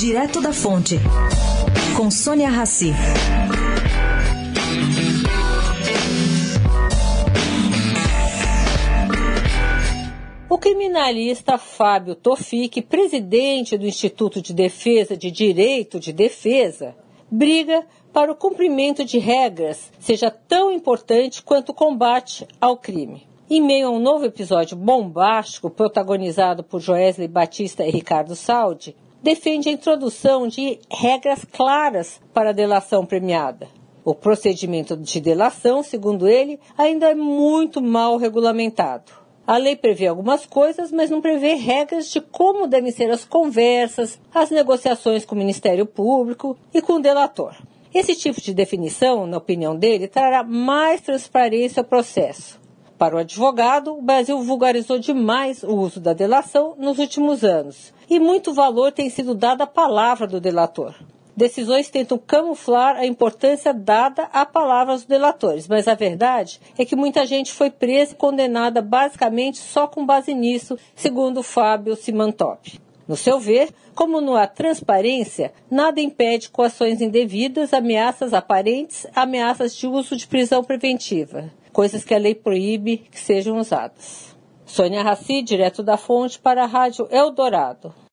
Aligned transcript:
Direto 0.00 0.40
da 0.40 0.50
Fonte, 0.50 0.96
com 1.94 2.10
Sônia 2.10 2.48
Rassi. 2.48 2.90
O 10.48 10.56
criminalista 10.56 11.58
Fábio 11.58 12.14
Tofik, 12.14 12.80
presidente 12.80 13.76
do 13.76 13.86
Instituto 13.86 14.40
de 14.40 14.54
Defesa 14.54 15.14
de 15.14 15.30
Direito 15.30 16.00
de 16.00 16.14
Defesa, 16.14 16.96
briga 17.30 17.86
para 18.10 18.32
o 18.32 18.34
cumprimento 18.34 19.04
de 19.04 19.18
regras 19.18 19.92
seja 19.98 20.30
tão 20.30 20.72
importante 20.72 21.42
quanto 21.42 21.72
o 21.72 21.74
combate 21.74 22.48
ao 22.58 22.78
crime. 22.78 23.28
Em 23.50 23.60
meio 23.60 23.88
a 23.88 23.90
um 23.90 24.00
novo 24.00 24.24
episódio 24.24 24.78
bombástico 24.78 25.68
protagonizado 25.68 26.64
por 26.64 26.80
Joesley 26.80 27.28
Batista 27.28 27.84
e 27.84 27.90
Ricardo 27.90 28.34
Saldi, 28.34 28.96
defende 29.22 29.68
a 29.68 29.72
introdução 29.72 30.46
de 30.46 30.78
regras 30.90 31.44
claras 31.44 32.20
para 32.32 32.50
a 32.50 32.54
delação 32.54 33.04
premiada. 33.04 33.68
O 34.04 34.14
procedimento 34.14 34.96
de 34.96 35.20
delação, 35.20 35.82
segundo 35.82 36.26
ele, 36.26 36.58
ainda 36.76 37.10
é 37.10 37.14
muito 37.14 37.82
mal 37.82 38.16
regulamentado. 38.16 39.12
A 39.46 39.56
lei 39.56 39.76
prevê 39.76 40.06
algumas 40.06 40.46
coisas, 40.46 40.92
mas 40.92 41.10
não 41.10 41.20
prevê 41.20 41.54
regras 41.54 42.10
de 42.10 42.20
como 42.20 42.66
devem 42.66 42.92
ser 42.92 43.10
as 43.10 43.24
conversas, 43.24 44.20
as 44.32 44.50
negociações 44.50 45.24
com 45.24 45.34
o 45.34 45.38
Ministério 45.38 45.84
Público 45.84 46.56
e 46.72 46.80
com 46.80 46.94
o 46.94 47.02
delator. 47.02 47.54
Esse 47.92 48.14
tipo 48.14 48.40
de 48.40 48.54
definição, 48.54 49.26
na 49.26 49.38
opinião 49.38 49.76
dele, 49.76 50.06
trará 50.06 50.44
mais 50.44 51.00
transparência 51.00 51.80
ao 51.80 51.84
processo. 51.84 52.60
Para 53.00 53.16
o 53.16 53.18
advogado, 53.18 53.96
o 53.96 54.02
Brasil 54.02 54.38
vulgarizou 54.42 54.98
demais 54.98 55.62
o 55.62 55.74
uso 55.74 55.98
da 55.98 56.12
delação 56.12 56.74
nos 56.76 56.98
últimos 56.98 57.42
anos, 57.42 57.94
e 58.10 58.20
muito 58.20 58.52
valor 58.52 58.92
tem 58.92 59.08
sido 59.08 59.34
dado 59.34 59.62
à 59.62 59.66
palavra 59.66 60.26
do 60.26 60.38
delator. 60.38 60.94
Decisões 61.34 61.88
tentam 61.88 62.18
camuflar 62.18 62.96
a 62.96 63.06
importância 63.06 63.72
dada 63.72 64.24
à 64.24 64.44
palavra 64.44 64.92
dos 64.92 65.06
delatores, 65.06 65.66
mas 65.66 65.88
a 65.88 65.94
verdade 65.94 66.60
é 66.76 66.84
que 66.84 66.94
muita 66.94 67.24
gente 67.24 67.54
foi 67.54 67.70
presa 67.70 68.12
e 68.12 68.16
condenada 68.16 68.82
basicamente 68.82 69.56
só 69.56 69.86
com 69.86 70.04
base 70.04 70.34
nisso, 70.34 70.76
segundo 70.94 71.42
Fábio 71.42 71.96
Simantop. 71.96 72.78
No 73.08 73.16
seu 73.16 73.40
ver, 73.40 73.70
como 73.94 74.20
não 74.20 74.36
há 74.36 74.46
transparência, 74.46 75.54
nada 75.70 76.02
impede 76.02 76.50
coações 76.50 77.00
indevidas, 77.00 77.72
ameaças 77.72 78.34
aparentes, 78.34 79.06
ameaças 79.14 79.74
de 79.74 79.86
uso 79.86 80.14
de 80.14 80.26
prisão 80.26 80.62
preventiva, 80.62 81.50
coisas 81.80 82.04
que 82.04 82.12
a 82.12 82.18
lei 82.18 82.34
proíbe 82.34 82.98
que 82.98 83.18
sejam 83.18 83.56
usadas. 83.56 84.36
Sônia 84.66 85.02
Raci, 85.02 85.40
direto 85.40 85.82
da 85.82 85.96
fonte, 85.96 86.38
para 86.38 86.64
a 86.64 86.66
Rádio 86.66 87.08
Eldorado. 87.10 87.94